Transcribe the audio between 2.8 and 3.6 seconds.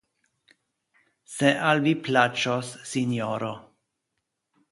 Sinjoro.